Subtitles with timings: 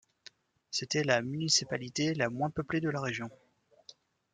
[0.71, 3.29] C'était la municipalité la moins peuplée de la région.